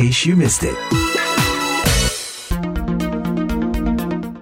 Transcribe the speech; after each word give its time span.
case 0.00 0.24
you 0.24 0.32
missed 0.32 0.64
it. 0.64 0.72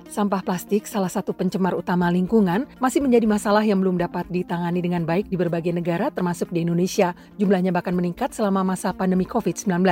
Sampah 0.07 0.43
plastik, 0.43 0.87
salah 0.87 1.11
satu 1.11 1.35
pencemar 1.35 1.75
utama 1.75 2.11
lingkungan, 2.15 2.67
masih 2.79 3.03
menjadi 3.03 3.27
masalah 3.27 3.67
yang 3.67 3.83
belum 3.83 3.99
dapat 3.99 4.27
ditangani 4.31 4.83
dengan 4.83 5.03
baik 5.03 5.27
di 5.27 5.35
berbagai 5.35 5.75
negara, 5.75 6.15
termasuk 6.15 6.55
di 6.55 6.63
Indonesia. 6.63 7.15
Jumlahnya 7.43 7.75
bahkan 7.75 7.95
meningkat 7.95 8.35
selama 8.35 8.63
masa 8.67 8.95
pandemi 8.95 9.27
COVID-19. 9.27 9.83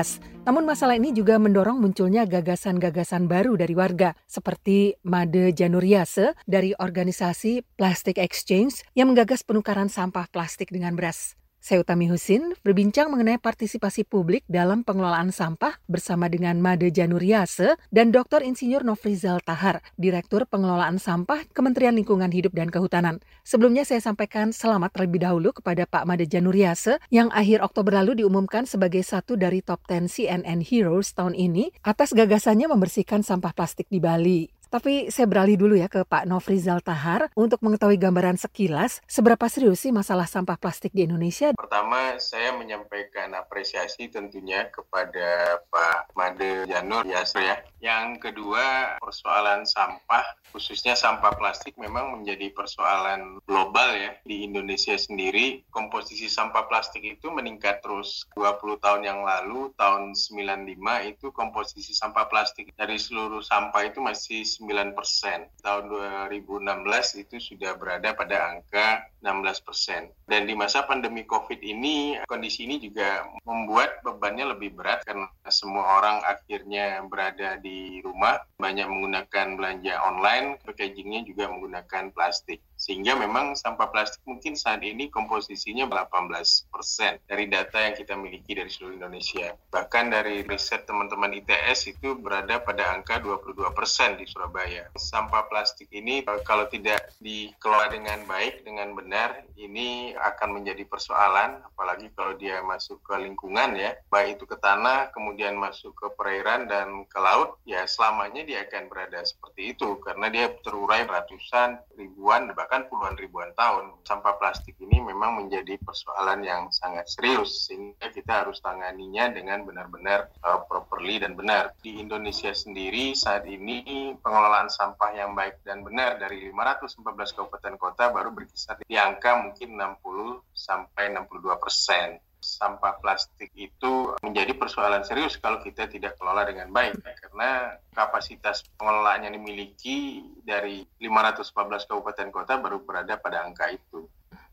Namun 0.46 0.62
masalah 0.66 0.98
ini 0.98 1.10
juga 1.10 1.38
mendorong 1.38 1.78
munculnya 1.82 2.26
gagasan-gagasan 2.26 3.26
baru 3.26 3.58
dari 3.58 3.74
warga, 3.74 4.14
seperti 4.26 4.98
Made 5.02 5.50
Januriase 5.50 6.34
dari 6.46 6.74
organisasi 6.78 7.74
Plastic 7.74 8.18
Exchange 8.22 8.86
yang 8.94 9.10
menggagas 9.10 9.42
penukaran 9.42 9.90
sampah 9.90 10.30
plastik 10.30 10.70
dengan 10.70 10.94
beras. 10.98 11.38
Saya 11.66 11.82
Utami 11.82 12.06
Husin 12.06 12.54
berbincang 12.62 13.10
mengenai 13.10 13.42
partisipasi 13.42 14.06
publik 14.06 14.46
dalam 14.46 14.86
pengelolaan 14.86 15.34
sampah 15.34 15.74
bersama 15.90 16.30
dengan 16.30 16.54
Made 16.62 16.94
Januriase 16.94 17.74
dan 17.90 18.14
Dr. 18.14 18.46
Insinyur 18.46 18.86
Nofrizal 18.86 19.42
Tahar, 19.42 19.82
Direktur 19.98 20.46
Pengelolaan 20.46 21.02
Sampah 21.02 21.42
Kementerian 21.50 21.98
Lingkungan 21.98 22.30
Hidup 22.30 22.54
dan 22.54 22.70
Kehutanan. 22.70 23.18
Sebelumnya 23.42 23.82
saya 23.82 23.98
sampaikan 23.98 24.54
selamat 24.54 24.94
terlebih 24.94 25.26
dahulu 25.26 25.50
kepada 25.50 25.90
Pak 25.90 26.06
Made 26.06 26.30
Januriase 26.30 27.02
yang 27.10 27.34
akhir 27.34 27.58
Oktober 27.66 27.98
lalu 27.98 28.22
diumumkan 28.22 28.62
sebagai 28.62 29.02
satu 29.02 29.34
dari 29.34 29.58
top 29.58 29.82
10 29.90 30.06
CNN 30.06 30.62
Heroes 30.62 31.18
tahun 31.18 31.34
ini 31.34 31.74
atas 31.82 32.14
gagasannya 32.14 32.70
membersihkan 32.70 33.26
sampah 33.26 33.50
plastik 33.50 33.90
di 33.90 33.98
Bali. 33.98 34.55
Tapi 34.66 35.14
saya 35.14 35.30
beralih 35.30 35.54
dulu 35.54 35.78
ya 35.78 35.86
ke 35.86 36.02
Pak 36.02 36.26
Nofrizal 36.26 36.82
Tahar 36.82 37.30
untuk 37.38 37.62
mengetahui 37.62 37.94
gambaran 38.02 38.34
sekilas 38.34 38.98
seberapa 39.06 39.46
serius 39.46 39.86
sih 39.86 39.94
masalah 39.94 40.26
sampah 40.26 40.58
plastik 40.58 40.90
di 40.90 41.06
Indonesia. 41.06 41.54
Pertama, 41.54 42.18
saya 42.18 42.50
menyampaikan 42.58 43.30
apresiasi 43.38 44.10
tentunya 44.10 44.66
kepada 44.74 45.62
Pak 45.70 46.18
Made 46.18 46.66
Janur 46.66 47.06
Yasri 47.06 47.46
ya. 47.46 47.56
Yang 47.78 48.30
kedua, 48.30 48.98
persoalan 48.98 49.62
sampah, 49.68 50.26
khususnya 50.50 50.98
sampah 50.98 51.38
plastik 51.38 51.78
memang 51.78 52.18
menjadi 52.18 52.50
persoalan 52.50 53.38
global 53.46 53.94
ya. 53.94 54.18
Di 54.26 54.42
Indonesia 54.42 54.98
sendiri, 54.98 55.62
komposisi 55.70 56.26
sampah 56.26 56.66
plastik 56.66 57.06
itu 57.06 57.30
meningkat 57.30 57.86
terus. 57.86 58.26
20 58.34 58.82
tahun 58.82 59.06
yang 59.06 59.20
lalu, 59.22 59.70
tahun 59.78 60.18
95 60.18 60.74
itu 61.06 61.30
komposisi 61.30 61.94
sampah 61.94 62.26
plastik 62.26 62.74
dari 62.74 62.98
seluruh 62.98 63.44
sampah 63.44 63.86
itu 63.86 64.02
masih 64.02 64.42
9 64.42 64.55
persen. 64.96 65.48
Tahun 65.60 65.90
2016 65.90 67.22
itu 67.22 67.36
sudah 67.36 67.76
berada 67.76 68.12
pada 68.16 68.56
angka 68.56 69.06
16 69.20 69.66
persen. 69.66 70.08
Dan 70.24 70.46
di 70.46 70.54
masa 70.54 70.86
pandemi 70.86 71.26
COVID 71.26 71.60
ini, 71.62 72.20
kondisi 72.30 72.64
ini 72.64 72.78
juga 72.78 73.26
membuat 73.42 74.00
bebannya 74.06 74.54
lebih 74.54 74.78
berat 74.78 75.02
karena 75.02 75.26
semua 75.50 75.98
orang 75.98 76.22
akhirnya 76.22 77.02
berada 77.06 77.58
di 77.58 77.98
rumah, 78.06 78.38
banyak 78.56 78.86
menggunakan 78.86 79.58
belanja 79.58 79.94
online, 80.02 80.60
packagingnya 80.62 81.26
juga 81.26 81.50
menggunakan 81.50 82.14
plastik. 82.14 82.62
Sehingga 82.86 83.18
memang 83.18 83.58
sampah 83.58 83.90
plastik 83.90 84.22
mungkin 84.22 84.54
saat 84.54 84.78
ini 84.86 85.10
komposisinya 85.10 85.90
18 85.90 86.70
persen 86.70 87.18
dari 87.26 87.50
data 87.50 87.82
yang 87.82 87.98
kita 87.98 88.14
miliki 88.14 88.54
dari 88.54 88.70
seluruh 88.70 89.02
Indonesia. 89.02 89.58
Bahkan 89.74 90.14
dari 90.14 90.46
riset 90.46 90.86
teman-teman 90.86 91.34
ITS 91.34 91.98
itu 91.98 92.14
berada 92.14 92.62
pada 92.62 92.94
angka 92.94 93.18
22 93.18 93.58
persen 93.74 94.14
di 94.14 94.30
Surabaya. 94.30 94.86
Sampah 94.94 95.50
plastik 95.50 95.90
ini 95.90 96.22
kalau 96.46 96.70
tidak 96.70 97.10
dikelola 97.18 97.90
dengan 97.90 98.22
baik, 98.30 98.62
dengan 98.62 98.94
benar, 98.94 99.42
ini 99.58 100.14
akan 100.14 100.62
menjadi 100.62 100.86
persoalan, 100.86 101.66
apalagi 101.66 102.12
kalau 102.14 102.38
dia 102.38 102.60
masuk 102.62 103.02
ke 103.02 103.18
lingkungan 103.18 103.74
ya, 103.74 103.98
baik 104.12 104.38
itu 104.38 104.44
ke 104.46 104.54
tanah, 104.60 105.10
kemudian 105.10 105.56
masuk 105.56 105.96
ke 105.96 106.06
perairan 106.14 106.68
dan 106.68 107.02
ke 107.08 107.18
laut, 107.18 107.58
ya 107.64 107.82
selamanya 107.88 108.44
dia 108.44 108.62
akan 108.68 108.86
berada 108.92 109.24
seperti 109.24 109.74
itu, 109.74 109.96
karena 110.04 110.28
dia 110.30 110.46
terurai 110.60 111.08
ratusan, 111.08 111.80
ribuan, 111.96 112.52
bahkan 112.52 112.75
puluhan 112.84 113.16
ribuan 113.16 113.56
tahun. 113.56 114.04
Sampah 114.04 114.36
plastik 114.36 114.76
ini 114.76 115.00
memang 115.00 115.40
menjadi 115.40 115.80
persoalan 115.80 116.44
yang 116.44 116.68
sangat 116.68 117.08
serius 117.08 117.64
sehingga 117.64 118.12
kita 118.12 118.44
harus 118.44 118.60
tanganinya 118.60 119.32
dengan 119.32 119.64
benar-benar 119.64 120.28
uh, 120.44 120.60
properly 120.68 121.16
dan 121.16 121.32
benar. 121.32 121.72
Di 121.80 121.96
Indonesia 121.96 122.52
sendiri 122.52 123.16
saat 123.16 123.48
ini 123.48 124.12
pengelolaan 124.20 124.68
sampah 124.68 125.16
yang 125.16 125.32
baik 125.32 125.64
dan 125.64 125.80
benar 125.80 126.20
dari 126.20 126.52
514 126.52 127.00
kabupaten 127.32 127.74
kota 127.80 128.12
baru 128.12 128.28
berkisar 128.36 128.76
di 128.84 129.00
angka 129.00 129.40
mungkin 129.40 129.80
60 129.80 130.44
sampai 130.52 131.08
62 131.16 131.56
persen 131.56 132.20
sampah 132.46 133.02
plastik 133.02 133.50
itu 133.58 134.14
menjadi 134.22 134.54
persoalan 134.54 135.02
serius 135.02 135.34
kalau 135.40 135.58
kita 135.58 135.90
tidak 135.90 136.14
kelola 136.14 136.46
dengan 136.46 136.70
baik 136.70 137.00
karena 137.02 137.74
kapasitas 137.96 138.60
pengelolaan 138.76 139.24
yang 139.24 139.34
dimiliki 139.40 140.20
dari 140.44 140.84
514 141.00 141.88
kabupaten 141.88 142.28
kota 142.28 142.60
baru 142.60 142.84
berada 142.84 143.16
pada 143.16 143.48
angka 143.48 143.72
itu. 143.72 144.04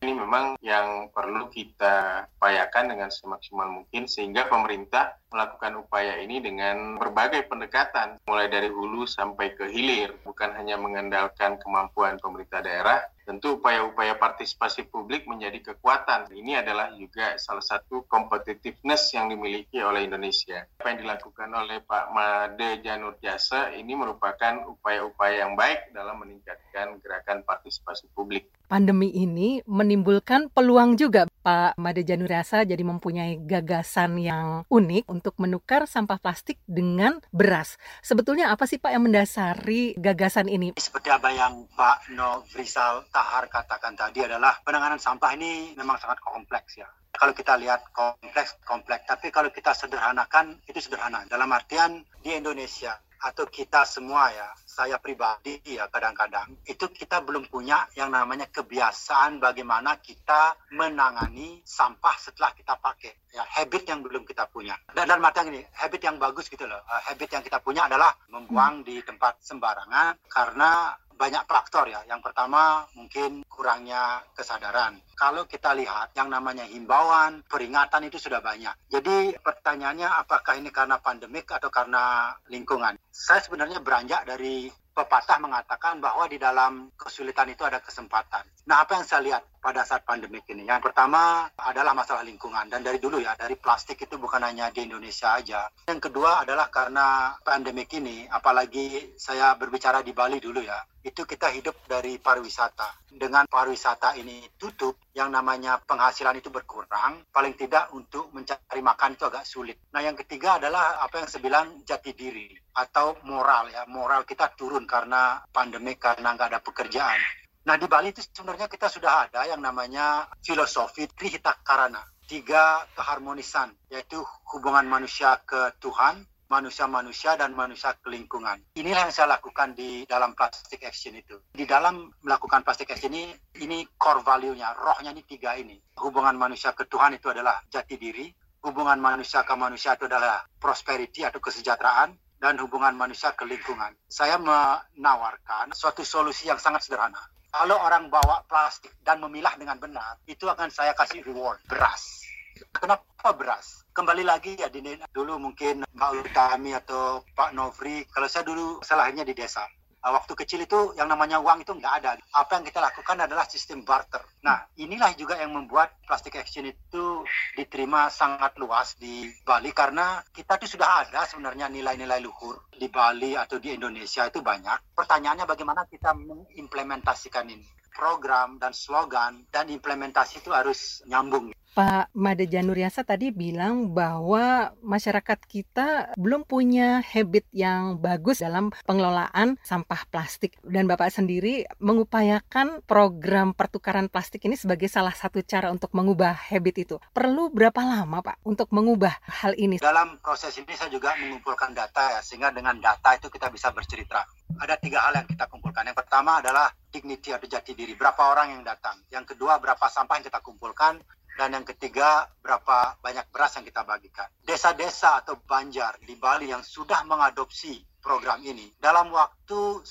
Ini 0.04 0.20
memang 0.20 0.60
yang 0.60 1.08
perlu 1.16 1.48
kita 1.48 2.28
upayakan 2.36 2.92
dengan 2.92 3.08
semaksimal 3.08 3.72
mungkin 3.72 4.04
sehingga 4.04 4.52
pemerintah 4.52 5.16
melakukan 5.32 5.80
upaya 5.80 6.20
ini 6.20 6.44
dengan 6.44 7.00
berbagai 7.00 7.48
pendekatan 7.48 8.20
mulai 8.28 8.52
dari 8.52 8.68
hulu 8.68 9.08
sampai 9.08 9.56
ke 9.56 9.72
hilir 9.72 10.12
bukan 10.28 10.52
hanya 10.60 10.76
mengandalkan 10.76 11.56
kemampuan 11.56 12.20
pemerintah 12.20 12.60
daerah 12.60 13.00
tentu 13.24 13.60
upaya-upaya 13.60 14.20
partisipasi 14.20 14.88
publik 14.92 15.24
menjadi 15.26 15.74
kekuatan. 15.74 16.32
Ini 16.32 16.64
adalah 16.64 16.92
juga 16.96 17.40
salah 17.40 17.64
satu 17.64 18.04
competitiveness 18.06 19.16
yang 19.16 19.32
dimiliki 19.32 19.80
oleh 19.80 20.06
Indonesia. 20.08 20.68
Apa 20.80 20.94
yang 20.94 21.00
dilakukan 21.08 21.50
oleh 21.52 21.80
Pak 21.84 22.06
Made 22.12 22.84
Janur 22.84 23.16
Jasa 23.24 23.72
ini 23.74 23.96
merupakan 23.96 24.68
upaya-upaya 24.68 25.48
yang 25.48 25.56
baik 25.56 25.96
dalam 25.96 26.20
meningkatkan 26.20 27.00
gerakan 27.00 27.42
partisipasi 27.48 28.12
publik. 28.12 28.52
Pandemi 28.68 29.12
ini 29.12 29.64
menimbulkan 29.66 30.52
peluang 30.52 31.00
juga 31.00 31.28
Pak 31.44 31.76
Made 31.76 32.08
Janur 32.08 32.32
Jasa 32.32 32.64
jadi 32.64 32.80
mempunyai 32.88 33.36
gagasan 33.44 34.16
yang 34.16 34.64
unik 34.72 35.12
untuk 35.12 35.36
menukar 35.44 35.84
sampah 35.84 36.16
plastik 36.16 36.56
dengan 36.64 37.20
beras. 37.36 37.76
Sebetulnya 38.00 38.48
apa 38.56 38.64
sih 38.64 38.80
Pak 38.80 38.96
yang 38.96 39.04
mendasari 39.04 39.92
gagasan 40.00 40.48
ini? 40.48 40.72
Seperti 40.80 41.12
apa 41.12 41.36
yang 41.36 41.68
Pak 41.76 42.16
Novrisal 42.16 43.04
Tahar 43.12 43.52
katakan 43.52 44.00
tadi 44.00 44.24
adalah 44.24 44.64
penanganan 44.64 45.04
sampah 45.04 45.36
ini 45.36 45.76
memang 45.76 46.00
sangat 46.00 46.24
kompleks 46.24 46.80
ya. 46.80 46.88
Kalau 47.14 47.36
kita 47.36 47.60
lihat 47.60 47.92
kompleks, 47.94 48.58
kompleks. 48.66 49.06
Tapi 49.06 49.30
kalau 49.30 49.54
kita 49.54 49.76
sederhanakan, 49.76 50.64
itu 50.66 50.80
sederhana. 50.82 51.28
Dalam 51.30 51.52
artian 51.52 52.02
di 52.24 52.34
Indonesia 52.34 52.98
atau 53.22 53.46
kita 53.46 53.86
semua 53.86 54.34
ya, 54.34 54.50
saya 54.74 54.98
pribadi 54.98 55.62
ya 55.62 55.86
kadang-kadang, 55.94 56.58
itu 56.66 56.90
kita 56.90 57.22
belum 57.22 57.46
punya 57.54 57.86
yang 57.94 58.10
namanya 58.10 58.50
kebiasaan 58.50 59.38
bagaimana 59.38 60.02
kita 60.02 60.58
menangani 60.74 61.62
sampah 61.62 62.18
setelah 62.18 62.50
kita 62.58 62.74
pakai. 62.82 63.14
Ya, 63.34 63.46
habit 63.46 63.86
yang 63.86 64.02
belum 64.02 64.26
kita 64.26 64.50
punya. 64.50 64.74
Dan 64.94 65.06
dalam 65.10 65.22
artian 65.26 65.54
ini, 65.54 65.62
habit 65.78 66.02
yang 66.02 66.18
bagus 66.18 66.50
gitu 66.50 66.66
loh. 66.66 66.82
Habit 66.86 67.30
yang 67.38 67.44
kita 67.46 67.62
punya 67.62 67.86
adalah 67.86 68.14
membuang 68.30 68.82
di 68.82 69.02
tempat 69.06 69.42
sembarangan 69.42 70.18
karena 70.30 70.94
banyak 71.14 71.46
faktor 71.46 71.88
ya. 71.88 72.02
Yang 72.10 72.30
pertama 72.30 72.84
mungkin 72.98 73.46
kurangnya 73.46 74.26
kesadaran. 74.34 74.98
Kalau 75.14 75.46
kita 75.46 75.72
lihat 75.78 76.18
yang 76.18 76.28
namanya 76.34 76.66
himbauan, 76.66 77.46
peringatan 77.46 78.10
itu 78.10 78.18
sudah 78.18 78.42
banyak. 78.42 78.74
Jadi 78.90 79.38
pertanyaannya 79.38 80.10
apakah 80.10 80.58
ini 80.58 80.74
karena 80.74 80.98
pandemik 80.98 81.48
atau 81.54 81.70
karena 81.70 82.34
lingkungan? 82.50 82.98
Saya 83.14 83.40
sebenarnya 83.46 83.80
beranjak 83.80 84.26
dari 84.26 84.73
pepatah 84.94 85.42
mengatakan 85.42 85.98
bahwa 85.98 86.30
di 86.30 86.38
dalam 86.38 86.94
kesulitan 86.94 87.50
itu 87.50 87.66
ada 87.66 87.82
kesempatan. 87.82 88.46
Nah, 88.70 88.86
apa 88.86 89.02
yang 89.02 89.06
saya 89.06 89.22
lihat 89.26 89.44
pada 89.64 89.88
saat 89.88 90.04
pandemik 90.04 90.44
ini? 90.52 90.68
Yang 90.68 90.92
pertama 90.92 91.48
adalah 91.56 91.96
masalah 91.96 92.28
lingkungan. 92.28 92.68
Dan 92.68 92.84
dari 92.84 93.00
dulu 93.00 93.24
ya, 93.24 93.32
dari 93.40 93.56
plastik 93.56 94.04
itu 94.04 94.20
bukan 94.20 94.44
hanya 94.44 94.68
di 94.76 94.84
Indonesia 94.84 95.40
aja. 95.40 95.72
Yang 95.88 96.12
kedua 96.12 96.44
adalah 96.44 96.68
karena 96.68 97.32
pandemik 97.40 97.88
ini, 97.96 98.28
apalagi 98.28 99.16
saya 99.16 99.56
berbicara 99.56 100.04
di 100.04 100.12
Bali 100.12 100.44
dulu 100.44 100.60
ya, 100.60 100.84
itu 101.08 101.24
kita 101.24 101.48
hidup 101.56 101.88
dari 101.88 102.20
pariwisata. 102.20 103.08
Dengan 103.14 103.48
pariwisata 103.48 104.20
ini 104.20 104.44
tutup, 104.60 105.00
yang 105.14 105.30
namanya 105.30 105.78
penghasilan 105.78 106.36
itu 106.40 106.50
berkurang, 106.50 107.24
paling 107.30 107.54
tidak 107.54 107.94
untuk 107.94 108.34
mencari 108.34 108.82
makan 108.82 109.14
itu 109.14 109.24
agak 109.30 109.46
sulit. 109.46 109.78
Nah, 109.94 110.02
yang 110.02 110.18
ketiga 110.18 110.58
adalah 110.58 111.00
apa 111.00 111.24
yang 111.24 111.28
saya 111.30 111.42
bilang 111.46 111.68
jati 111.86 112.12
diri 112.18 112.50
atau 112.74 113.22
moral 113.30 113.70
ya. 113.70 113.86
Moral 113.86 114.26
kita 114.26 114.52
turun 114.58 114.90
karena 114.90 115.40
pandemi, 115.54 115.94
karena 115.96 116.34
nggak 116.34 116.50
ada 116.50 116.60
pekerjaan. 116.60 117.43
Nah, 117.64 117.80
di 117.80 117.88
Bali 117.88 118.12
itu 118.12 118.20
sebenarnya 118.20 118.68
kita 118.68 118.92
sudah 118.92 119.28
ada 119.28 119.48
yang 119.48 119.64
namanya 119.64 120.28
filosofi 120.44 121.08
Trihita 121.08 121.64
Karana. 121.64 122.04
Tiga 122.28 122.84
keharmonisan, 122.96 123.72
yaitu 123.92 124.20
hubungan 124.52 124.88
manusia 124.88 125.40
ke 125.44 125.76
Tuhan, 125.80 126.24
manusia-manusia 126.52 127.40
dan 127.40 127.56
manusia 127.56 127.96
ke 127.96 128.12
lingkungan. 128.12 128.60
Inilah 128.76 129.08
yang 129.08 129.14
saya 129.16 129.40
lakukan 129.40 129.76
di 129.76 130.04
dalam 130.08 130.36
plastic 130.36 130.84
action 130.84 131.16
itu. 131.16 131.40
Di 131.52 131.64
dalam 131.64 132.12
melakukan 132.24 132.62
plastic 132.68 132.92
action 132.92 133.16
ini, 133.16 133.32
ini 133.64 133.88
core 133.96 134.24
value-nya, 134.24 134.76
rohnya 134.76 135.12
ini 135.16 135.24
tiga 135.24 135.56
ini. 135.56 135.80
Hubungan 136.00 136.36
manusia 136.36 136.76
ke 136.76 136.88
Tuhan 136.88 137.16
itu 137.16 137.32
adalah 137.32 137.64
jati 137.72 137.96
diri, 137.96 138.28
hubungan 138.64 139.00
manusia 139.00 139.44
ke 139.44 139.54
manusia 139.56 139.96
itu 139.96 140.08
adalah 140.08 140.44
prosperity 140.60 141.28
atau 141.28 141.40
kesejahteraan 141.44 142.16
dan 142.44 142.60
hubungan 142.60 142.92
manusia 142.96 143.32
ke 143.32 143.48
lingkungan. 143.48 143.96
Saya 144.08 144.36
menawarkan 144.36 145.72
suatu 145.72 146.04
solusi 146.04 146.52
yang 146.52 146.60
sangat 146.60 146.84
sederhana. 146.84 147.20
Kalau 147.54 147.78
orang 147.78 148.10
bawa 148.10 148.42
plastik 148.50 148.98
dan 149.06 149.22
memilah 149.22 149.54
dengan 149.62 149.78
benar, 149.78 150.18
itu 150.26 150.50
akan 150.50 150.74
saya 150.74 150.98
kasih 150.98 151.22
reward, 151.22 151.62
beras. 151.70 152.26
Kenapa 152.74 153.30
beras? 153.38 153.86
Kembali 153.94 154.26
lagi 154.26 154.58
ya 154.58 154.74
dulu 155.14 155.38
mungkin 155.38 155.86
Mbak 155.86 156.12
Utami 156.26 156.74
atau 156.74 157.22
Pak 157.38 157.54
Novri, 157.54 158.10
kalau 158.10 158.26
saya 158.26 158.42
dulu 158.42 158.82
salahnya 158.82 159.22
di 159.22 159.38
desa 159.38 159.70
waktu 160.12 160.34
kecil 160.36 160.68
itu 160.68 160.92
yang 161.00 161.08
namanya 161.08 161.40
uang 161.40 161.64
itu 161.64 161.72
nggak 161.72 161.94
ada. 162.04 162.12
Apa 162.36 162.60
yang 162.60 162.66
kita 162.68 162.84
lakukan 162.84 163.18
adalah 163.24 163.48
sistem 163.48 163.88
barter. 163.88 164.20
Nah, 164.44 164.68
inilah 164.76 165.16
juga 165.16 165.40
yang 165.40 165.56
membuat 165.56 165.96
plastic 166.04 166.36
exchange 166.36 166.76
itu 166.76 167.24
diterima 167.56 168.12
sangat 168.12 168.60
luas 168.60 169.00
di 169.00 169.32
Bali 169.48 169.72
karena 169.72 170.20
kita 170.36 170.60
itu 170.60 170.76
sudah 170.76 171.08
ada 171.08 171.24
sebenarnya 171.24 171.72
nilai-nilai 171.72 172.20
luhur 172.20 172.68
di 172.74 172.92
Bali 172.92 173.38
atau 173.40 173.62
di 173.62 173.72
Indonesia 173.72 174.28
itu 174.28 174.44
banyak. 174.44 174.98
Pertanyaannya 174.98 175.48
bagaimana 175.48 175.88
kita 175.88 176.12
mengimplementasikan 176.12 177.48
ini 177.48 177.84
program 177.94 178.58
dan 178.58 178.74
slogan 178.74 179.46
dan 179.54 179.70
implementasi 179.70 180.42
itu 180.42 180.50
harus 180.50 181.06
nyambung. 181.06 181.54
Pak 181.74 182.14
Made 182.14 182.46
Januriasa 182.46 183.02
tadi 183.02 183.34
bilang 183.34 183.98
bahwa 183.98 184.78
masyarakat 184.86 185.42
kita 185.50 186.14
belum 186.22 186.46
punya 186.46 187.02
habit 187.02 187.50
yang 187.50 187.98
bagus 187.98 188.46
dalam 188.46 188.70
pengelolaan 188.86 189.58
sampah 189.66 190.06
plastik 190.06 190.54
dan 190.62 190.86
Bapak 190.86 191.10
sendiri 191.10 191.66
mengupayakan 191.82 192.86
program 192.86 193.58
pertukaran 193.58 194.06
plastik 194.06 194.46
ini 194.46 194.54
sebagai 194.54 194.86
salah 194.86 195.18
satu 195.18 195.42
cara 195.42 195.74
untuk 195.74 195.90
mengubah 195.98 196.38
habit 196.54 196.76
itu. 196.86 196.96
Perlu 197.10 197.50
berapa 197.50 197.82
lama 197.82 198.22
Pak 198.22 198.46
untuk 198.46 198.70
mengubah 198.70 199.18
hal 199.26 199.58
ini? 199.58 199.82
Dalam 199.82 200.22
proses 200.22 200.54
ini 200.62 200.78
saya 200.78 200.94
juga 200.94 201.18
mengumpulkan 201.18 201.74
data 201.74 202.14
ya 202.14 202.22
sehingga 202.22 202.54
dengan 202.54 202.78
data 202.78 203.18
itu 203.18 203.34
kita 203.34 203.50
bisa 203.50 203.74
bercerita. 203.74 204.22
Ada 204.62 204.78
tiga 204.78 205.10
hal 205.10 205.18
yang 205.18 205.26
kita 205.26 205.50
kumpulkan. 205.50 205.90
Yang 205.90 206.06
pertama 206.06 206.38
adalah 206.38 206.70
dignity 206.94 207.34
atau 207.34 207.50
jati 207.50 207.74
diri. 207.74 207.98
Berapa 207.98 208.30
orang 208.30 208.54
yang 208.54 208.62
datang. 208.62 209.02
Yang 209.10 209.34
kedua 209.34 209.58
berapa 209.58 209.90
sampah 209.90 210.22
yang 210.22 210.26
kita 210.30 210.38
kumpulkan 210.46 211.02
dan 211.38 211.58
yang 211.58 211.66
ketiga 211.66 212.30
berapa 212.42 212.98
banyak 213.02 213.26
beras 213.34 213.58
yang 213.58 213.66
kita 213.66 213.82
bagikan. 213.82 214.30
Desa-desa 214.46 215.22
atau 215.26 215.40
banjar 215.42 215.98
di 216.04 216.14
Bali 216.18 216.54
yang 216.54 216.62
sudah 216.62 217.02
mengadopsi 217.06 217.82
program 218.04 218.44
ini 218.44 218.68
dalam 218.84 219.16
waktu 219.16 219.82
9 219.82 219.88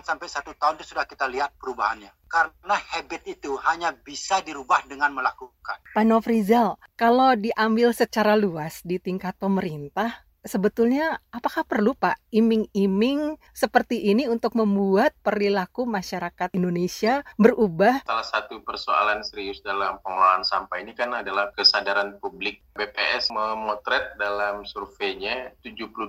sampai 0.00 0.26
1 0.26 0.56
tahun 0.56 0.74
itu 0.80 0.96
sudah 0.96 1.04
kita 1.04 1.28
lihat 1.28 1.54
perubahannya. 1.60 2.08
Karena 2.30 2.78
habit 2.78 3.26
itu 3.26 3.58
hanya 3.68 3.92
bisa 3.92 4.40
dirubah 4.40 4.86
dengan 4.88 5.12
melakukan. 5.12 5.82
Pak 5.92 6.04
Nofrizal, 6.06 6.80
kalau 6.96 7.36
diambil 7.36 7.92
secara 7.92 8.38
luas 8.38 8.80
di 8.86 9.02
tingkat 9.02 9.36
pemerintah, 9.36 10.24
sebetulnya 10.44 11.20
apakah 11.28 11.64
perlu 11.68 11.92
Pak 11.92 12.16
iming-iming 12.32 13.36
seperti 13.52 14.08
ini 14.08 14.24
untuk 14.26 14.56
membuat 14.56 15.12
perilaku 15.20 15.84
masyarakat 15.84 16.56
Indonesia 16.56 17.20
berubah? 17.36 18.04
Salah 18.08 18.24
satu 18.24 18.64
persoalan 18.64 19.20
serius 19.20 19.60
dalam 19.60 20.00
pengelolaan 20.00 20.44
sampah 20.44 20.80
ini 20.80 20.96
kan 20.96 21.12
adalah 21.12 21.52
kesadaran 21.52 22.16
publik. 22.18 22.64
BPS 22.72 23.28
memotret 23.28 24.16
dalam 24.16 24.64
surveinya 24.64 25.52
72% 25.60 26.00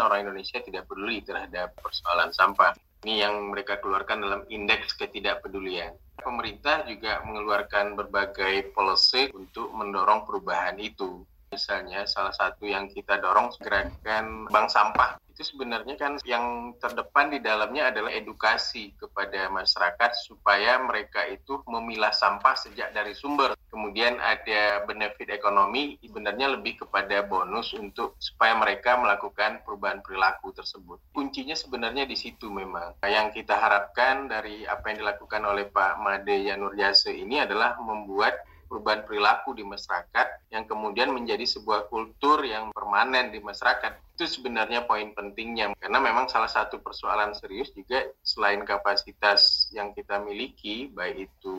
orang 0.00 0.24
Indonesia 0.24 0.58
tidak 0.64 0.88
peduli 0.88 1.20
terhadap 1.20 1.76
persoalan 1.76 2.32
sampah. 2.32 2.72
Ini 3.04 3.28
yang 3.28 3.54
mereka 3.54 3.78
keluarkan 3.78 4.24
dalam 4.24 4.42
indeks 4.50 4.96
ketidakpedulian. 4.98 5.94
Pemerintah 6.18 6.82
juga 6.90 7.22
mengeluarkan 7.22 7.94
berbagai 7.94 8.74
policy 8.74 9.30
untuk 9.30 9.70
mendorong 9.70 10.26
perubahan 10.26 10.74
itu 10.82 11.22
Misalnya 11.48 12.04
salah 12.04 12.34
satu 12.36 12.68
yang 12.68 12.92
kita 12.92 13.18
dorong 13.18 13.52
gerakan 13.60 14.48
bank 14.52 14.68
sampah 14.68 15.16
itu 15.38 15.54
sebenarnya 15.54 15.94
kan 15.94 16.18
yang 16.26 16.74
terdepan 16.82 17.30
di 17.30 17.38
dalamnya 17.38 17.94
adalah 17.94 18.10
edukasi 18.10 18.90
kepada 18.98 19.46
masyarakat 19.54 20.10
supaya 20.26 20.82
mereka 20.82 21.22
itu 21.30 21.62
memilah 21.70 22.10
sampah 22.10 22.58
sejak 22.58 22.90
dari 22.90 23.14
sumber. 23.14 23.54
Kemudian 23.70 24.18
ada 24.18 24.82
benefit 24.82 25.30
ekonomi 25.30 25.94
sebenarnya 26.02 26.58
lebih 26.58 26.82
kepada 26.82 27.22
bonus 27.22 27.70
untuk 27.78 28.18
supaya 28.18 28.58
mereka 28.58 28.98
melakukan 28.98 29.62
perubahan 29.62 30.02
perilaku 30.02 30.50
tersebut. 30.50 30.98
Kuncinya 31.14 31.54
sebenarnya 31.54 32.02
di 32.02 32.18
situ 32.18 32.50
memang. 32.50 32.98
Yang 33.06 33.38
kita 33.38 33.54
harapkan 33.62 34.26
dari 34.26 34.66
apa 34.66 34.90
yang 34.90 35.06
dilakukan 35.06 35.46
oleh 35.46 35.70
Pak 35.70 36.02
Made 36.02 36.34
Yanur 36.34 36.74
Yase 36.74 37.14
ini 37.14 37.38
adalah 37.38 37.78
membuat 37.78 38.42
perubahan 38.68 39.02
perilaku 39.08 39.56
di 39.56 39.64
masyarakat 39.64 40.52
yang 40.52 40.68
kemudian 40.68 41.10
menjadi 41.10 41.48
sebuah 41.48 41.88
kultur 41.88 42.44
yang 42.44 42.70
permanen 42.76 43.32
di 43.32 43.40
masyarakat. 43.40 44.07
Itu 44.18 44.26
sebenarnya 44.26 44.82
poin 44.82 45.14
pentingnya 45.14 45.78
karena 45.78 46.02
memang 46.02 46.26
salah 46.26 46.50
satu 46.50 46.82
persoalan 46.82 47.38
serius 47.38 47.70
juga 47.70 48.02
selain 48.18 48.66
kapasitas 48.66 49.70
yang 49.70 49.94
kita 49.94 50.18
miliki 50.18 50.90
baik 50.90 51.30
itu 51.30 51.54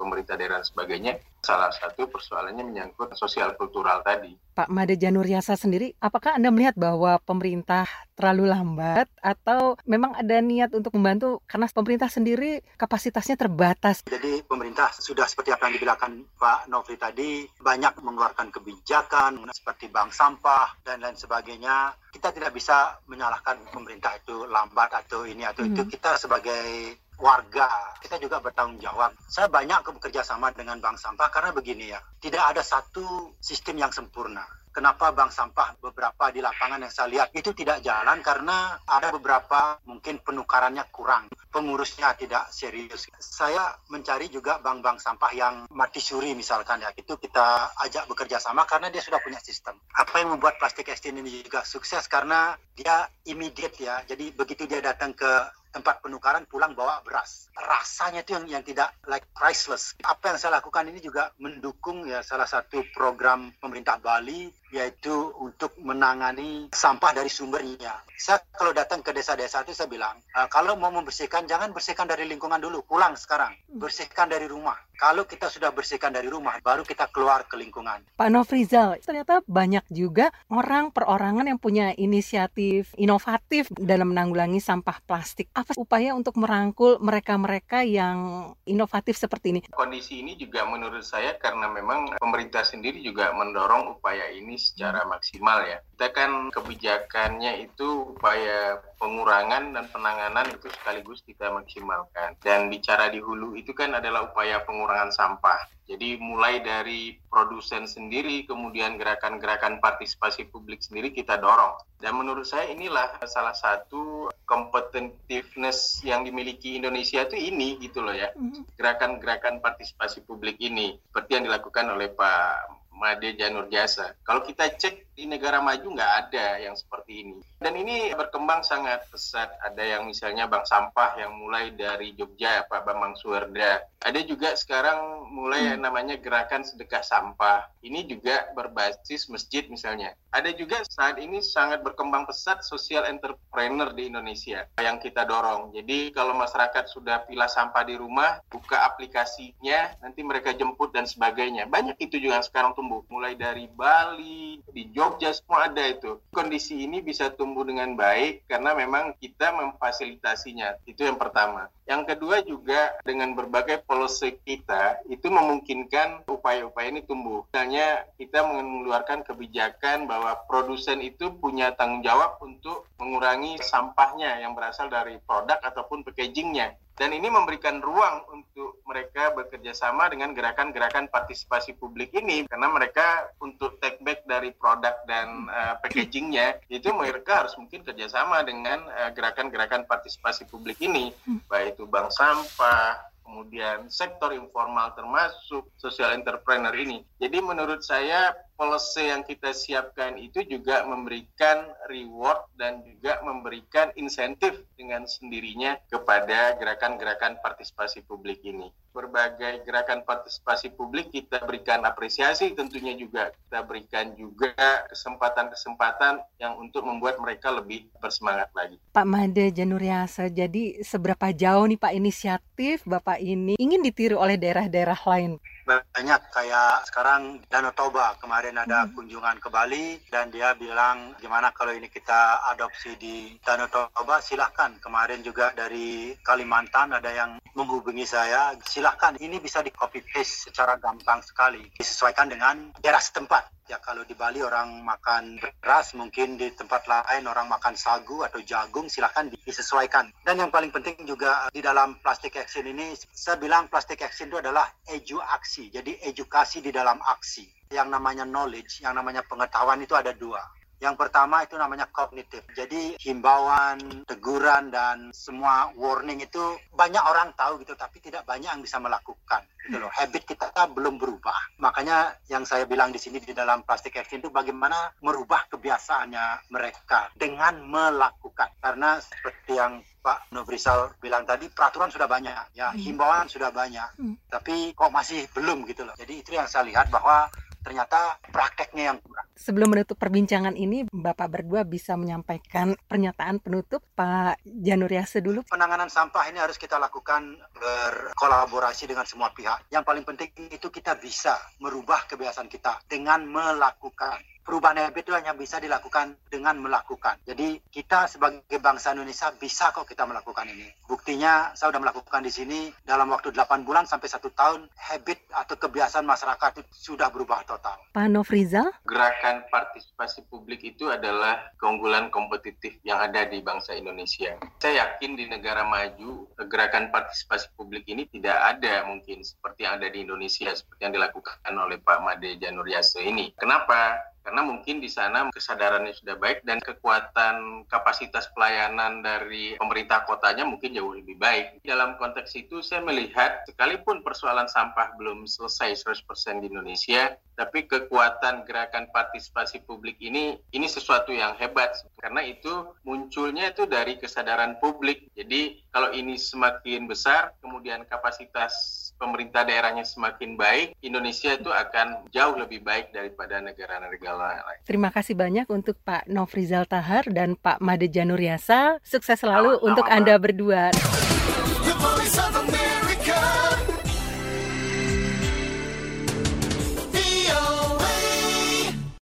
pemerintah 0.00 0.40
daerah 0.40 0.64
dan 0.64 0.64
sebagainya 0.64 1.20
salah 1.44 1.70
satu 1.70 2.10
persoalannya 2.10 2.64
menyangkut 2.66 3.14
sosial 3.14 3.54
kultural 3.54 4.02
tadi. 4.02 4.34
Pak 4.58 4.72
Made 4.74 4.98
Januriasa 4.98 5.54
sendiri, 5.54 5.94
apakah 6.02 6.34
Anda 6.34 6.50
melihat 6.50 6.74
bahwa 6.74 7.22
pemerintah 7.22 7.86
terlalu 8.18 8.50
lambat 8.50 9.06
atau 9.22 9.78
memang 9.86 10.18
ada 10.18 10.42
niat 10.42 10.74
untuk 10.74 10.98
membantu 10.98 11.38
karena 11.46 11.70
pemerintah 11.70 12.10
sendiri 12.10 12.66
kapasitasnya 12.74 13.38
terbatas? 13.38 14.02
Jadi 14.10 14.42
pemerintah 14.42 14.90
sudah 14.90 15.30
seperti 15.30 15.54
apa 15.54 15.70
yang 15.70 15.78
dibilangkan 15.78 16.12
Pak 16.34 16.66
Novi 16.66 16.98
tadi, 16.98 17.46
banyak 17.62 18.02
mengeluarkan 18.02 18.50
kebijakan 18.50 19.46
seperti 19.54 19.86
bank 19.94 20.10
sampah 20.10 20.74
dan 20.82 21.06
lain 21.06 21.14
sebagainya. 21.14 21.94
Kita 22.08 22.32
tidak 22.32 22.56
bisa 22.56 22.98
menyalahkan 23.06 23.60
pemerintah 23.68 24.16
itu 24.16 24.48
lambat 24.48 24.90
atau 25.06 25.28
ini 25.28 25.44
atau 25.44 25.64
hmm. 25.64 25.70
itu. 25.76 25.82
Kita 25.98 26.16
sebagai 26.16 26.96
warga 27.18 27.66
kita 27.98 28.16
juga 28.22 28.38
bertanggung 28.38 28.78
jawab. 28.78 29.12
Saya 29.26 29.50
banyak 29.50 29.82
bekerja 29.98 30.22
sama 30.22 30.54
dengan 30.54 30.78
bank 30.78 30.96
sampah 30.96 31.28
karena 31.34 31.50
begini 31.50 31.90
ya, 31.90 32.00
tidak 32.22 32.54
ada 32.54 32.62
satu 32.62 33.34
sistem 33.42 33.82
yang 33.82 33.92
sempurna. 33.92 34.46
Kenapa 34.70 35.10
bank 35.10 35.34
sampah 35.34 35.74
beberapa 35.82 36.30
di 36.30 36.38
lapangan 36.38 36.86
yang 36.86 36.92
saya 36.94 37.10
lihat 37.10 37.34
itu 37.34 37.50
tidak 37.50 37.82
jalan 37.82 38.22
karena 38.22 38.78
ada 38.86 39.10
beberapa 39.10 39.82
mungkin 39.90 40.22
penukarannya 40.22 40.86
kurang, 40.94 41.26
pengurusnya 41.58 42.14
tidak 42.14 42.54
serius. 42.54 43.10
Saya 43.18 43.74
mencari 43.90 44.30
juga 44.30 44.62
bank-bank 44.62 45.02
sampah 45.02 45.34
yang 45.34 45.54
mati 45.74 45.98
suri 45.98 46.38
misalkan 46.38 46.78
ya, 46.86 46.94
itu 46.94 47.18
kita 47.18 47.74
ajak 47.82 48.06
bekerja 48.06 48.38
sama 48.38 48.62
karena 48.62 48.94
dia 48.94 49.02
sudah 49.02 49.18
punya 49.18 49.42
sistem. 49.42 49.74
Apa 49.98 50.22
yang 50.22 50.38
membuat 50.38 50.62
plastik 50.62 50.86
exchange 50.86 51.18
ini 51.18 51.42
juga 51.42 51.66
sukses 51.66 52.06
karena 52.06 52.54
dia 52.78 53.10
immediate 53.26 53.74
ya, 53.82 54.06
jadi 54.06 54.30
begitu 54.30 54.70
dia 54.70 54.78
datang 54.78 55.10
ke 55.18 55.26
tempat 55.70 56.00
penukaran 56.00 56.44
pulang 56.48 56.72
bawa 56.72 57.00
beras. 57.04 57.52
Rasanya 57.54 58.24
itu 58.24 58.36
yang 58.36 58.46
yang 58.48 58.64
tidak 58.64 58.94
like 59.06 59.26
priceless. 59.34 59.94
Apa 60.04 60.34
yang 60.34 60.38
saya 60.40 60.58
lakukan 60.60 60.88
ini 60.88 61.00
juga 61.02 61.32
mendukung 61.38 62.08
ya 62.08 62.24
salah 62.24 62.46
satu 62.46 62.82
program 62.94 63.52
pemerintah 63.60 64.00
Bali 64.00 64.50
yaitu 64.68 65.32
untuk 65.40 65.72
menangani 65.80 66.68
sampah 66.72 67.16
dari 67.16 67.32
sumbernya. 67.32 68.04
Saya 68.20 68.44
kalau 68.52 68.76
datang 68.76 69.00
ke 69.00 69.16
desa-desa 69.16 69.64
itu 69.64 69.72
saya 69.72 69.88
bilang, 69.88 70.20
e, 70.20 70.40
kalau 70.52 70.76
mau 70.76 70.92
membersihkan 70.92 71.48
jangan 71.48 71.72
bersihkan 71.72 72.04
dari 72.04 72.28
lingkungan 72.28 72.60
dulu, 72.60 72.84
pulang 72.84 73.16
sekarang. 73.16 73.56
Bersihkan 73.72 74.28
dari 74.28 74.44
rumah. 74.44 74.76
Kalau 74.98 75.30
kita 75.30 75.46
sudah 75.46 75.70
bersihkan 75.70 76.10
dari 76.10 76.26
rumah, 76.26 76.58
baru 76.58 76.82
kita 76.82 77.06
keluar 77.14 77.46
ke 77.46 77.54
lingkungan. 77.54 78.02
Pak 78.18 78.28
Nofrizal, 78.34 78.98
ternyata 78.98 79.46
banyak 79.46 79.86
juga 79.94 80.34
orang 80.50 80.90
perorangan 80.90 81.46
yang 81.46 81.62
punya 81.62 81.94
inisiatif 81.94 82.90
inovatif 82.98 83.70
dalam 83.78 84.10
menanggulangi 84.10 84.58
sampah 84.58 84.98
plastik. 85.06 85.54
Apa 85.54 85.78
upaya 85.78 86.18
untuk 86.18 86.34
merangkul 86.34 86.98
mereka-mereka 86.98 87.86
yang 87.86 88.50
inovatif 88.66 89.14
seperti 89.14 89.54
ini? 89.54 89.60
Kondisi 89.70 90.18
ini 90.18 90.34
juga 90.34 90.66
menurut 90.66 91.06
saya 91.06 91.38
karena 91.38 91.70
memang 91.70 92.18
pemerintah 92.18 92.66
sendiri 92.66 92.98
juga 92.98 93.30
mendorong 93.30 94.02
upaya 94.02 94.34
ini 94.34 94.58
secara 94.58 95.06
maksimal 95.06 95.62
ya. 95.62 95.78
Kita 95.94 96.10
kan 96.10 96.50
kebijakannya 96.50 97.70
itu 97.70 98.18
upaya 98.18 98.82
pengurangan 98.98 99.78
dan 99.78 99.86
penanganan 99.94 100.50
itu 100.50 100.66
sekaligus 100.74 101.22
kita 101.22 101.54
maksimalkan. 101.54 102.34
Dan 102.42 102.66
bicara 102.66 103.14
di 103.14 103.22
hulu 103.22 103.54
itu 103.54 103.70
kan 103.70 103.94
adalah 103.94 104.34
upaya 104.34 104.58
pengurangan 104.66 104.87
sampah. 105.12 105.60
Jadi 105.88 106.20
mulai 106.20 106.60
dari 106.60 107.16
produsen 107.32 107.88
sendiri, 107.88 108.44
kemudian 108.44 109.00
gerakan-gerakan 109.00 109.80
partisipasi 109.80 110.52
publik 110.52 110.84
sendiri 110.84 111.16
kita 111.16 111.40
dorong. 111.40 111.80
Dan 111.96 112.20
menurut 112.20 112.44
saya 112.44 112.68
inilah 112.68 113.16
salah 113.24 113.56
satu 113.56 114.28
competitiveness 114.44 116.04
yang 116.04 116.28
dimiliki 116.28 116.76
Indonesia 116.76 117.24
itu 117.24 117.40
ini 117.40 117.80
gitu 117.80 118.04
loh 118.04 118.12
ya. 118.12 118.28
Mm-hmm. 118.36 118.76
Gerakan-gerakan 118.76 119.64
partisipasi 119.64 120.28
publik 120.28 120.60
ini. 120.60 121.00
Seperti 121.08 121.40
yang 121.40 121.48
dilakukan 121.48 121.88
oleh 121.88 122.12
Pak 122.12 122.77
Made 122.98 123.38
Janur 123.38 123.70
Jasa. 123.70 124.12
Kalau 124.26 124.42
kita 124.42 124.68
cek 124.74 125.08
di 125.18 125.26
negara 125.26 125.58
maju 125.58 125.98
nggak 125.98 126.12
ada 126.30 126.62
yang 126.62 126.78
seperti 126.78 127.26
ini. 127.26 127.38
Dan 127.58 127.74
ini 127.74 128.14
berkembang 128.14 128.62
sangat 128.62 129.02
pesat. 129.10 129.50
Ada 129.66 129.98
yang 129.98 130.06
misalnya 130.06 130.46
bank 130.46 130.70
sampah 130.70 131.18
yang 131.18 131.34
mulai 131.34 131.74
dari 131.74 132.14
Jogja, 132.14 132.62
Pak 132.70 132.86
Bambang 132.86 133.18
Suwerda. 133.18 133.82
Ada 133.98 134.22
juga 134.22 134.54
sekarang 134.54 135.26
mulai 135.34 135.74
yang 135.74 135.82
namanya 135.82 136.14
gerakan 136.22 136.62
sedekah 136.62 137.02
sampah. 137.02 137.66
Ini 137.82 138.06
juga 138.06 138.46
berbasis 138.54 139.26
masjid 139.26 139.66
misalnya. 139.66 140.14
Ada 140.30 140.54
juga 140.54 140.86
saat 140.86 141.18
ini 141.18 141.42
sangat 141.42 141.82
berkembang 141.82 142.22
pesat 142.30 142.62
social 142.62 143.02
entrepreneur 143.10 143.90
di 143.90 144.06
Indonesia 144.06 144.70
yang 144.78 145.02
kita 145.02 145.26
dorong. 145.26 145.74
Jadi 145.74 146.14
kalau 146.14 146.38
masyarakat 146.38 146.86
sudah 146.86 147.26
pilah 147.26 147.50
sampah 147.50 147.82
di 147.82 147.98
rumah, 147.98 148.38
buka 148.46 148.86
aplikasinya, 148.86 149.98
nanti 149.98 150.22
mereka 150.22 150.54
jemput 150.54 150.94
dan 150.94 151.10
sebagainya. 151.10 151.66
Banyak 151.66 151.98
itu 151.98 152.22
juga 152.22 152.38
yang 152.38 152.46
sekarang 152.46 152.72
tumbuh. 152.88 153.04
Mulai 153.12 153.36
dari 153.36 153.68
Bali, 153.68 154.64
di 154.72 154.88
Jogja, 154.96 155.36
semua 155.36 155.68
ada 155.68 155.84
itu. 155.84 156.16
Kondisi 156.32 156.88
ini 156.88 157.04
bisa 157.04 157.28
tumbuh 157.28 157.68
dengan 157.68 157.92
baik 157.92 158.48
karena 158.48 158.72
memang 158.72 159.12
kita 159.20 159.52
memfasilitasinya. 159.52 160.80
Itu 160.88 161.04
yang 161.04 161.20
pertama. 161.20 161.68
Yang 161.84 162.16
kedua 162.16 162.40
juga 162.48 162.96
dengan 163.04 163.36
berbagai 163.36 163.84
policy 163.84 164.40
kita, 164.40 165.04
itu 165.12 165.28
memungkinkan 165.28 166.24
upaya-upaya 166.32 166.88
ini 166.88 167.04
tumbuh. 167.04 167.44
Misalnya 167.52 168.08
kita 168.16 168.40
mengeluarkan 168.44 169.20
kebijakan 169.28 170.08
bahwa 170.08 170.32
produsen 170.48 171.04
itu 171.04 171.28
punya 171.36 171.76
tanggung 171.76 172.00
jawab 172.00 172.40
untuk 172.40 172.88
mengurangi 172.96 173.60
sampahnya 173.60 174.40
yang 174.40 174.56
berasal 174.56 174.88
dari 174.88 175.20
produk 175.28 175.60
ataupun 175.60 176.04
packagingnya 176.08 176.72
dan 176.98 177.14
ini 177.14 177.30
memberikan 177.30 177.78
ruang 177.78 178.26
untuk 178.34 178.82
mereka 178.84 179.30
bekerja 179.32 179.70
sama 179.72 180.10
dengan 180.10 180.34
gerakan-gerakan 180.34 181.06
partisipasi 181.08 181.78
publik 181.78 182.10
ini 182.12 182.44
karena 182.50 182.68
mereka 182.68 183.30
untuk 183.38 183.78
take 183.78 184.02
back 184.02 184.26
dari 184.26 184.50
produk 184.50 184.98
dan 185.06 185.46
uh, 185.48 185.78
packagingnya 185.78 186.58
itu 186.66 186.90
mereka 186.90 187.46
harus 187.46 187.54
mungkin 187.54 187.86
kerjasama 187.86 188.42
dengan 188.42 188.82
uh, 188.98 189.14
gerakan-gerakan 189.14 189.86
partisipasi 189.86 190.50
publik 190.50 190.76
ini 190.82 191.14
hmm. 191.24 191.46
baik 191.46 191.78
itu 191.78 191.86
bank 191.86 192.10
sampah 192.10 192.98
kemudian 193.28 193.92
sektor 193.92 194.32
informal 194.32 194.96
termasuk 194.96 195.68
social 195.76 196.16
entrepreneur 196.16 196.72
ini. 196.72 197.04
Jadi 197.20 197.44
menurut 197.44 197.84
saya 197.84 198.32
policy 198.58 199.06
yang 199.06 199.22
kita 199.22 199.54
siapkan 199.54 200.18
itu 200.18 200.42
juga 200.42 200.82
memberikan 200.82 201.70
reward 201.86 202.42
dan 202.58 202.82
juga 202.82 203.22
memberikan 203.22 203.94
insentif 203.94 204.66
dengan 204.74 205.06
sendirinya 205.06 205.78
kepada 205.86 206.58
gerakan-gerakan 206.58 207.38
partisipasi 207.38 208.02
publik 208.02 208.42
ini. 208.42 208.74
Berbagai 208.90 209.62
gerakan 209.62 210.02
partisipasi 210.02 210.74
publik 210.74 211.14
kita 211.14 211.38
berikan 211.46 211.86
apresiasi 211.86 212.50
tentunya 212.58 212.98
juga 212.98 213.30
kita 213.30 213.62
berikan 213.62 214.10
juga 214.18 214.50
kesempatan-kesempatan 214.90 216.18
yang 216.42 216.58
untuk 216.58 216.82
membuat 216.82 217.22
mereka 217.22 217.54
lebih 217.54 217.86
bersemangat 218.02 218.50
lagi. 218.58 218.74
Pak 218.90 219.06
Made 219.06 219.54
Januriasa, 219.54 220.26
jadi 220.34 220.82
seberapa 220.82 221.30
jauh 221.30 221.62
nih 221.70 221.78
Pak 221.78 221.94
inisiatif 221.94 222.82
Bapak 222.82 223.22
ini 223.22 223.54
ingin 223.54 223.86
ditiru 223.86 224.18
oleh 224.18 224.34
daerah-daerah 224.34 224.98
lain? 225.06 225.38
Banyak 225.68 226.22
kayak 226.32 226.88
sekarang 226.88 227.44
Danau 227.52 227.76
Toba 227.76 228.16
kemarin 228.16 228.56
ada 228.56 228.88
hmm. 228.88 228.96
kunjungan 228.96 229.36
ke 229.36 229.48
Bali 229.52 230.00
dan 230.08 230.32
dia 230.32 230.56
bilang 230.56 231.12
gimana 231.20 231.52
kalau 231.52 231.76
ini 231.76 231.92
kita 231.92 232.40
adopsi 232.48 232.96
di 232.96 233.36
Danau 233.44 233.68
Toba? 233.68 234.24
Silahkan. 234.24 234.80
Kemarin 234.80 235.20
juga 235.20 235.52
dari 235.52 236.16
Kalimantan 236.24 236.96
ada 236.96 237.12
yang 237.12 237.36
menghubungi 237.52 238.06
saya 238.06 238.54
silahkan 238.64 239.18
ini 239.18 239.42
bisa 239.42 239.60
di 239.60 239.74
copy 239.74 240.00
paste 240.06 240.48
secara 240.48 240.78
gampang 240.78 241.20
sekali 241.20 241.66
disesuaikan 241.74 242.30
dengan 242.30 242.70
daerah 242.78 243.02
setempat. 243.02 243.58
Ya 243.68 243.76
kalau 243.84 244.00
di 244.08 244.16
Bali 244.16 244.40
orang 244.40 244.80
makan 244.80 245.36
beras 245.60 245.92
mungkin 245.92 246.40
di 246.40 246.48
tempat 246.56 246.88
lain 246.88 247.28
orang 247.28 247.52
makan 247.52 247.76
sagu 247.76 248.24
atau 248.24 248.40
jagung 248.40 248.88
silahkan 248.88 249.28
disesuaikan. 249.44 250.08
Dan 250.24 250.40
yang 250.40 250.48
paling 250.48 250.72
penting 250.72 251.04
juga 251.04 251.52
di 251.52 251.60
dalam 251.60 252.00
plastik 252.00 252.38
action 252.40 252.64
ini 252.64 252.96
saya 253.12 253.36
bilang 253.36 253.68
plastik 253.68 254.00
action 254.00 254.32
itu 254.32 254.40
adalah 254.40 254.72
edu 254.88 255.20
aksi 255.20 255.57
jadi 255.66 255.98
edukasi 256.06 256.62
di 256.62 256.70
dalam 256.70 257.02
aksi 257.02 257.50
yang 257.74 257.90
namanya 257.90 258.22
knowledge 258.22 258.86
yang 258.86 258.94
namanya 258.94 259.26
pengetahuan 259.26 259.82
itu 259.82 259.98
ada 259.98 260.14
dua 260.14 260.38
yang 260.78 260.94
pertama 260.94 261.42
itu 261.42 261.58
namanya 261.58 261.90
kognitif. 261.90 262.46
Jadi 262.54 262.94
himbauan, 263.02 264.06
teguran 264.06 264.70
dan 264.70 265.10
semua 265.10 265.74
warning 265.74 266.22
itu 266.22 266.54
banyak 266.70 267.02
orang 267.02 267.34
tahu 267.34 267.58
gitu 267.66 267.74
tapi 267.74 267.98
tidak 267.98 268.22
banyak 268.22 268.46
yang 268.46 268.62
bisa 268.62 268.78
melakukan 268.78 269.42
gitu 269.66 269.82
loh. 269.82 269.90
Habit 269.90 270.22
kita 270.22 270.54
belum 270.70 271.02
berubah. 271.02 271.58
Makanya 271.58 272.14
yang 272.30 272.46
saya 272.46 272.62
bilang 272.62 272.94
di 272.94 273.02
sini 273.02 273.18
di 273.18 273.34
dalam 273.34 273.66
plastik 273.66 273.98
action 273.98 274.22
itu 274.22 274.30
bagaimana 274.30 274.94
merubah 275.02 275.50
kebiasaannya 275.50 276.54
mereka 276.54 277.10
dengan 277.18 277.58
melakukan. 277.66 278.54
Karena 278.62 279.02
seperti 279.02 279.58
yang 279.58 279.82
Pak 280.08 280.32
Nobrisal 280.32 280.96
bilang 281.04 281.28
tadi 281.28 281.52
peraturan 281.52 281.92
sudah 281.92 282.08
banyak 282.08 282.56
ya, 282.56 282.72
hmm. 282.72 282.80
himbauan 282.80 283.28
sudah 283.28 283.52
banyak. 283.52 284.00
Hmm. 284.00 284.16
Tapi 284.24 284.72
kok 284.72 284.88
masih 284.88 285.28
belum 285.36 285.68
gitu 285.68 285.84
loh. 285.84 285.92
Jadi 286.00 286.24
itu 286.24 286.32
yang 286.32 286.48
saya 286.48 286.64
lihat 286.64 286.88
bahwa 286.88 287.28
ternyata 287.60 288.16
prakteknya 288.32 288.94
yang 288.94 288.98
kurang. 289.04 289.28
Sebelum 289.36 289.68
menutup 289.68 290.00
perbincangan 290.00 290.56
ini, 290.56 290.88
Bapak 290.88 291.28
berdua 291.28 291.68
bisa 291.68 291.92
menyampaikan 292.00 292.72
pernyataan 292.88 293.44
penutup 293.44 293.84
Pak 293.92 294.40
Januriase 294.48 295.20
dulu. 295.20 295.44
Penanganan 295.44 295.92
sampah 295.92 296.24
ini 296.32 296.40
harus 296.40 296.56
kita 296.56 296.80
lakukan 296.80 297.36
berkolaborasi 297.52 298.88
dengan 298.88 299.04
semua 299.04 299.28
pihak. 299.36 299.68
Yang 299.68 299.84
paling 299.84 300.04
penting 300.08 300.32
itu 300.48 300.72
kita 300.72 300.96
bisa 300.96 301.36
merubah 301.60 302.08
kebiasaan 302.08 302.48
kita 302.48 302.80
dengan 302.88 303.28
melakukan 303.28 304.24
perubahan 304.48 304.80
habit 304.88 305.04
itu 305.04 305.12
hanya 305.12 305.36
bisa 305.36 305.60
dilakukan 305.60 306.16
dengan 306.32 306.56
melakukan. 306.56 307.20
Jadi 307.28 307.60
kita 307.68 308.08
sebagai 308.08 308.56
bangsa 308.56 308.96
Indonesia 308.96 309.28
bisa 309.36 309.68
kok 309.76 309.84
kita 309.84 310.08
melakukan 310.08 310.48
ini. 310.48 310.72
Buktinya 310.88 311.52
saya 311.52 311.68
sudah 311.68 311.84
melakukan 311.84 312.24
di 312.24 312.32
sini 312.32 312.72
dalam 312.80 313.12
waktu 313.12 313.28
8 313.28 313.68
bulan 313.68 313.84
sampai 313.84 314.08
satu 314.08 314.32
tahun 314.32 314.64
habit 314.72 315.20
atau 315.36 315.52
kebiasaan 315.60 316.08
masyarakat 316.08 316.64
itu 316.64 316.96
sudah 316.96 317.12
berubah 317.12 317.44
total. 317.44 317.76
Pak 317.92 318.08
Nofriza? 318.08 318.64
Gerakan 318.88 319.44
partisipasi 319.52 320.24
publik 320.32 320.64
itu 320.64 320.88
adalah 320.88 321.52
keunggulan 321.60 322.08
kompetitif 322.08 322.80
yang 322.88 323.04
ada 323.04 323.28
di 323.28 323.44
bangsa 323.44 323.76
Indonesia. 323.76 324.32
Saya 324.64 324.88
yakin 324.88 325.12
di 325.20 325.28
negara 325.28 325.68
maju 325.68 326.24
gerakan 326.48 326.88
partisipasi 326.88 327.52
publik 327.52 327.84
ini 327.84 328.08
tidak 328.08 328.56
ada 328.56 328.88
mungkin 328.88 329.20
seperti 329.20 329.68
yang 329.68 329.76
ada 329.76 329.92
di 329.92 330.08
Indonesia 330.08 330.48
seperti 330.56 330.88
yang 330.88 330.96
dilakukan 330.96 331.52
oleh 331.52 331.76
Pak 331.84 332.00
Made 332.00 332.40
Januriase 332.40 333.04
ini. 333.04 333.36
Kenapa? 333.36 334.00
Karena 334.28 334.44
mungkin 334.44 334.84
di 334.84 334.92
sana 334.92 335.32
kesadarannya 335.32 335.96
sudah 335.96 336.20
baik 336.20 336.44
dan 336.44 336.60
kekuatan 336.60 337.64
kapasitas 337.64 338.28
pelayanan 338.36 339.00
dari 339.00 339.56
pemerintah 339.56 340.04
kotanya 340.04 340.44
mungkin 340.44 340.76
jauh 340.76 340.92
lebih 340.92 341.16
baik. 341.16 341.64
Dalam 341.64 341.96
konteks 341.96 342.36
itu 342.36 342.60
saya 342.60 342.84
melihat 342.84 343.40
sekalipun 343.48 344.04
persoalan 344.04 344.44
sampah 344.44 344.92
belum 345.00 345.24
selesai 345.24 345.80
100% 345.80 346.44
di 346.44 346.52
Indonesia, 346.52 347.16
tapi 347.40 347.64
kekuatan 347.64 348.44
gerakan 348.44 348.92
partisipasi 348.92 349.64
publik 349.64 349.96
ini 350.04 350.36
ini 350.52 350.68
sesuatu 350.68 351.08
yang 351.08 351.32
hebat 351.40 351.72
karena 351.96 352.20
itu 352.20 352.76
munculnya 352.84 353.48
itu 353.56 353.64
dari 353.64 353.96
kesadaran 353.96 354.60
publik. 354.60 355.08
Jadi 355.16 355.64
kalau 355.72 355.88
ini 355.96 356.20
semakin 356.20 356.84
besar, 356.84 357.32
kemudian 357.40 357.88
kapasitas 357.88 358.87
pemerintah 358.98 359.46
daerahnya 359.46 359.86
semakin 359.86 360.34
baik, 360.34 360.74
Indonesia 360.82 361.32
itu 361.32 361.48
akan 361.48 362.10
jauh 362.10 362.34
lebih 362.34 362.60
baik 362.60 362.90
daripada 362.90 363.38
negara-negara 363.38 364.42
lain. 364.44 364.60
Terima 364.66 364.90
kasih 364.90 365.14
banyak 365.14 365.46
untuk 365.48 365.78
Pak 365.86 366.10
Nofrizal 366.10 366.66
Tahar 366.66 367.06
dan 367.08 367.38
Pak 367.38 367.62
Made 367.62 367.86
Januriasa. 367.88 368.82
Sukses 368.82 369.22
selalu 369.22 369.56
Sama-sama. 369.56 369.68
untuk 369.70 369.86
Anda 369.86 370.14
berdua. 370.18 370.74